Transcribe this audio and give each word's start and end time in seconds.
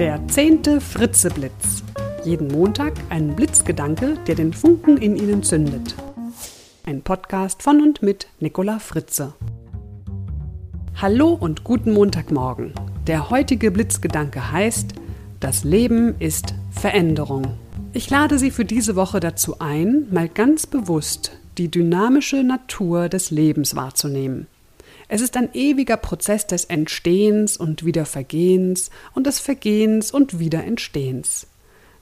Der 0.00 0.26
zehnte 0.28 0.80
Fritzeblitz. 0.80 1.82
Jeden 2.24 2.48
Montag 2.48 2.94
ein 3.10 3.36
Blitzgedanke, 3.36 4.16
der 4.26 4.34
den 4.34 4.54
Funken 4.54 4.96
in 4.96 5.14
Ihnen 5.14 5.42
zündet. 5.42 5.94
Ein 6.86 7.02
Podcast 7.02 7.62
von 7.62 7.82
und 7.82 8.00
mit 8.00 8.26
Nicola 8.40 8.78
Fritze. 8.78 9.34
Hallo 10.96 11.36
und 11.38 11.64
guten 11.64 11.92
Montagmorgen. 11.92 12.72
Der 13.06 13.28
heutige 13.28 13.70
Blitzgedanke 13.70 14.50
heißt, 14.50 14.94
das 15.38 15.64
Leben 15.64 16.14
ist 16.18 16.54
Veränderung. 16.70 17.58
Ich 17.92 18.08
lade 18.08 18.38
Sie 18.38 18.50
für 18.50 18.64
diese 18.64 18.96
Woche 18.96 19.20
dazu 19.20 19.56
ein, 19.58 20.06
mal 20.10 20.30
ganz 20.30 20.66
bewusst 20.66 21.32
die 21.58 21.70
dynamische 21.70 22.42
Natur 22.42 23.10
des 23.10 23.30
Lebens 23.30 23.76
wahrzunehmen. 23.76 24.46
Es 25.12 25.20
ist 25.20 25.36
ein 25.36 25.52
ewiger 25.54 25.96
Prozess 25.96 26.46
des 26.46 26.66
Entstehens 26.66 27.56
und 27.56 27.84
Wiedervergehens 27.84 28.90
und 29.12 29.26
des 29.26 29.40
Vergehens 29.40 30.12
und 30.12 30.38
Wiederentstehens. 30.38 31.48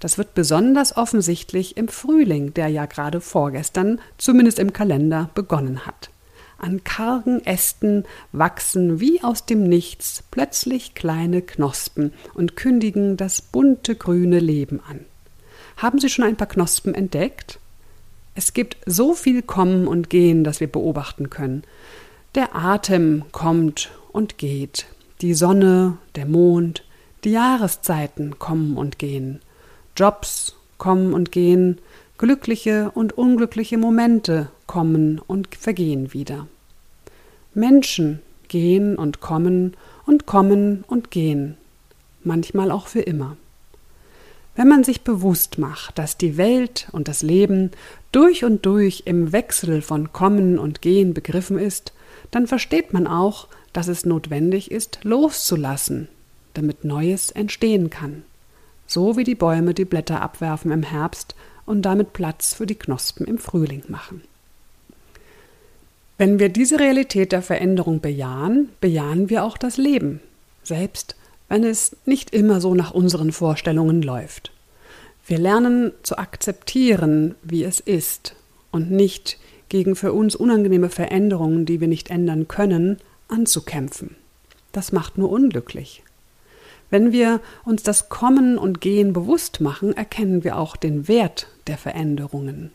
Das 0.00 0.18
wird 0.18 0.34
besonders 0.34 0.96
offensichtlich 0.96 1.76
im 1.76 1.86
Frühling, 1.86 2.52
der 2.54 2.66
ja 2.66 2.86
gerade 2.86 3.20
vorgestern, 3.20 4.00
zumindest 4.18 4.58
im 4.58 4.72
Kalender, 4.72 5.30
begonnen 5.36 5.86
hat. 5.86 6.10
An 6.58 6.82
kargen 6.82 7.46
Ästen 7.46 8.06
wachsen 8.32 8.98
wie 8.98 9.22
aus 9.22 9.46
dem 9.46 9.62
Nichts 9.62 10.24
plötzlich 10.32 10.96
kleine 10.96 11.42
Knospen 11.42 12.12
und 12.34 12.56
kündigen 12.56 13.16
das 13.16 13.40
bunte 13.40 13.94
grüne 13.94 14.40
Leben 14.40 14.80
an. 14.90 15.04
Haben 15.76 16.00
Sie 16.00 16.08
schon 16.08 16.24
ein 16.24 16.36
paar 16.36 16.48
Knospen 16.48 16.92
entdeckt? 16.92 17.60
Es 18.34 18.52
gibt 18.52 18.78
so 18.84 19.14
viel 19.14 19.42
Kommen 19.42 19.86
und 19.86 20.10
Gehen, 20.10 20.42
das 20.42 20.58
wir 20.58 20.66
beobachten 20.66 21.30
können. 21.30 21.62
Der 22.36 22.54
Atem 22.54 23.24
kommt 23.32 23.90
und 24.12 24.36
geht, 24.36 24.84
die 25.22 25.32
Sonne, 25.32 25.96
der 26.16 26.26
Mond, 26.26 26.84
die 27.24 27.30
Jahreszeiten 27.30 28.38
kommen 28.38 28.76
und 28.76 28.98
gehen, 28.98 29.40
Jobs 29.96 30.54
kommen 30.76 31.14
und 31.14 31.32
gehen, 31.32 31.78
glückliche 32.18 32.90
und 32.90 33.16
unglückliche 33.16 33.78
Momente 33.78 34.50
kommen 34.66 35.18
und 35.18 35.54
vergehen 35.54 36.12
wieder. 36.12 36.46
Menschen 37.54 38.20
gehen 38.48 38.96
und 38.96 39.20
kommen 39.20 39.74
und 40.04 40.26
kommen 40.26 40.84
und 40.88 41.10
gehen, 41.10 41.56
manchmal 42.22 42.70
auch 42.70 42.88
für 42.88 43.00
immer. 43.00 43.38
Wenn 44.56 44.68
man 44.68 44.84
sich 44.84 45.00
bewusst 45.00 45.56
macht, 45.56 45.98
dass 45.98 46.18
die 46.18 46.36
Welt 46.36 46.88
und 46.92 47.08
das 47.08 47.22
Leben 47.22 47.70
durch 48.12 48.44
und 48.44 48.66
durch 48.66 49.04
im 49.06 49.32
Wechsel 49.32 49.80
von 49.80 50.12
Kommen 50.12 50.58
und 50.58 50.82
Gehen 50.82 51.14
begriffen 51.14 51.58
ist, 51.58 51.94
dann 52.30 52.46
versteht 52.46 52.92
man 52.92 53.06
auch, 53.06 53.48
dass 53.72 53.88
es 53.88 54.06
notwendig 54.06 54.70
ist, 54.70 55.00
loszulassen, 55.02 56.08
damit 56.54 56.84
Neues 56.84 57.30
entstehen 57.30 57.90
kann. 57.90 58.22
So 58.86 59.16
wie 59.16 59.24
die 59.24 59.34
Bäume 59.34 59.74
die 59.74 59.84
Blätter 59.84 60.22
abwerfen 60.22 60.70
im 60.70 60.82
Herbst 60.82 61.34
und 61.66 61.82
damit 61.82 62.12
Platz 62.12 62.54
für 62.54 62.66
die 62.66 62.76
Knospen 62.76 63.26
im 63.26 63.38
Frühling 63.38 63.82
machen. 63.88 64.22
Wenn 66.18 66.38
wir 66.38 66.48
diese 66.48 66.80
Realität 66.80 67.32
der 67.32 67.42
Veränderung 67.42 68.00
bejahen, 68.00 68.70
bejahen 68.80 69.28
wir 69.28 69.44
auch 69.44 69.58
das 69.58 69.76
Leben, 69.76 70.20
selbst 70.62 71.16
wenn 71.48 71.62
es 71.62 71.96
nicht 72.06 72.30
immer 72.30 72.60
so 72.60 72.74
nach 72.74 72.92
unseren 72.92 73.32
Vorstellungen 73.32 74.02
läuft. 74.02 74.52
Wir 75.26 75.38
lernen 75.38 75.92
zu 76.02 76.16
akzeptieren, 76.16 77.34
wie 77.42 77.64
es 77.64 77.80
ist 77.80 78.34
und 78.70 78.90
nicht 78.90 79.38
gegen 79.68 79.96
für 79.96 80.12
uns 80.12 80.34
unangenehme 80.34 80.88
Veränderungen, 80.88 81.66
die 81.66 81.80
wir 81.80 81.88
nicht 81.88 82.10
ändern 82.10 82.48
können, 82.48 82.98
anzukämpfen. 83.28 84.16
Das 84.72 84.92
macht 84.92 85.18
nur 85.18 85.30
unglücklich. 85.30 86.02
Wenn 86.90 87.10
wir 87.10 87.40
uns 87.64 87.82
das 87.82 88.08
Kommen 88.08 88.58
und 88.58 88.80
Gehen 88.80 89.12
bewusst 89.12 89.60
machen, 89.60 89.96
erkennen 89.96 90.44
wir 90.44 90.56
auch 90.56 90.76
den 90.76 91.08
Wert 91.08 91.48
der 91.66 91.78
Veränderungen. 91.78 92.70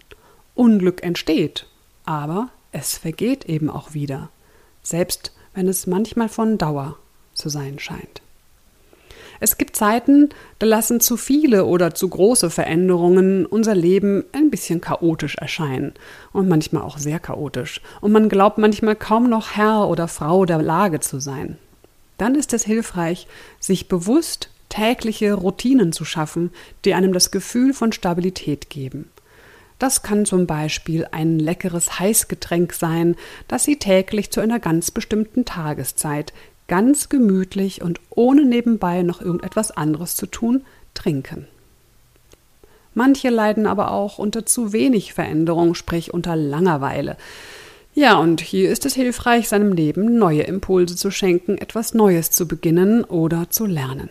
Unglück 0.53 1.01
entsteht, 1.03 1.67
aber 2.03 2.49
es 2.71 2.97
vergeht 2.97 3.45
eben 3.45 3.69
auch 3.69 3.93
wieder, 3.93 4.29
selbst 4.83 5.33
wenn 5.53 5.67
es 5.67 5.87
manchmal 5.87 6.29
von 6.29 6.57
Dauer 6.57 6.97
zu 7.33 7.49
sein 7.49 7.79
scheint. 7.79 8.21
Es 9.43 9.57
gibt 9.57 9.75
Zeiten, 9.75 10.29
da 10.59 10.67
lassen 10.67 10.99
zu 10.99 11.17
viele 11.17 11.65
oder 11.65 11.95
zu 11.95 12.07
große 12.07 12.51
Veränderungen 12.51 13.47
unser 13.47 13.73
Leben 13.73 14.23
ein 14.33 14.51
bisschen 14.51 14.81
chaotisch 14.81 15.35
erscheinen 15.35 15.93
und 16.31 16.47
manchmal 16.47 16.83
auch 16.83 16.99
sehr 16.99 17.19
chaotisch. 17.19 17.81
Und 18.01 18.11
man 18.11 18.29
glaubt 18.29 18.59
manchmal 18.59 18.95
kaum 18.95 19.31
noch 19.31 19.55
Herr 19.55 19.87
oder 19.87 20.07
Frau 20.07 20.45
der 20.45 20.61
Lage 20.61 20.99
zu 20.99 21.19
sein. 21.19 21.57
Dann 22.19 22.35
ist 22.35 22.53
es 22.53 22.65
hilfreich, 22.65 23.25
sich 23.59 23.87
bewusst 23.87 24.51
tägliche 24.69 25.33
Routinen 25.33 25.91
zu 25.91 26.05
schaffen, 26.05 26.51
die 26.85 26.93
einem 26.93 27.11
das 27.11 27.31
Gefühl 27.31 27.73
von 27.73 27.91
Stabilität 27.91 28.69
geben. 28.69 29.09
Das 29.79 30.03
kann 30.03 30.27
zum 30.27 30.45
Beispiel 30.45 31.07
ein 31.11 31.39
leckeres 31.39 31.99
Heißgetränk 31.99 32.73
sein, 32.73 33.15
das 33.47 33.63
Sie 33.63 33.77
täglich 33.77 34.29
zu 34.29 34.39
einer 34.39 34.59
ganz 34.59 34.91
bestimmten 34.91 35.45
Tageszeit 35.45 36.31
ganz 36.71 37.09
gemütlich 37.09 37.81
und 37.81 37.99
ohne 38.09 38.45
nebenbei 38.45 39.03
noch 39.03 39.19
irgendetwas 39.19 39.71
anderes 39.71 40.15
zu 40.15 40.25
tun, 40.25 40.63
trinken. 40.93 41.45
Manche 42.93 43.29
leiden 43.29 43.67
aber 43.67 43.91
auch 43.91 44.17
unter 44.17 44.45
zu 44.45 44.71
wenig 44.71 45.13
Veränderung, 45.13 45.75
sprich 45.75 46.13
unter 46.13 46.37
Langeweile. 46.37 47.17
Ja, 47.93 48.17
und 48.17 48.39
hier 48.39 48.69
ist 48.69 48.85
es 48.85 48.95
hilfreich, 48.95 49.49
seinem 49.49 49.73
Leben 49.73 50.17
neue 50.17 50.43
Impulse 50.43 50.95
zu 50.95 51.11
schenken, 51.11 51.57
etwas 51.57 51.93
Neues 51.93 52.31
zu 52.31 52.47
beginnen 52.47 53.03
oder 53.03 53.49
zu 53.49 53.65
lernen. 53.65 54.09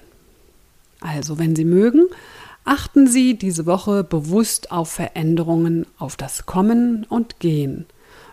Also, 1.00 1.38
wenn 1.38 1.56
Sie 1.56 1.64
mögen, 1.64 2.08
achten 2.66 3.06
Sie 3.06 3.38
diese 3.38 3.64
Woche 3.64 4.04
bewusst 4.04 4.70
auf 4.70 4.90
Veränderungen, 4.90 5.86
auf 5.98 6.18
das 6.18 6.44
Kommen 6.44 7.06
und 7.08 7.40
Gehen. 7.40 7.86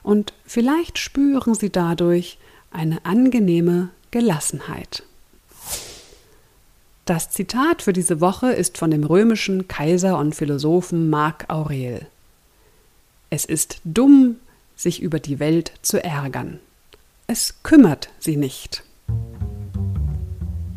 Und 0.04 0.34
vielleicht 0.46 0.98
spüren 0.98 1.56
Sie 1.56 1.70
dadurch 1.70 2.40
eine 2.72 3.06
angenehme 3.06 3.90
Gelassenheit. 4.12 5.04
Das 7.06 7.30
Zitat 7.30 7.82
für 7.82 7.94
diese 7.94 8.20
Woche 8.20 8.52
ist 8.52 8.78
von 8.78 8.92
dem 8.92 9.04
römischen 9.04 9.68
Kaiser 9.68 10.18
und 10.18 10.36
Philosophen 10.36 11.10
Marc 11.10 11.46
Aurel. 11.50 12.06
Es 13.30 13.46
ist 13.46 13.80
dumm, 13.86 14.36
sich 14.76 15.02
über 15.02 15.20
die 15.20 15.40
Welt 15.40 15.72
zu 15.82 16.04
ärgern. 16.04 16.60
Es 17.28 17.64
kümmert 17.64 18.10
sie 18.20 18.38
nicht. 18.38 18.84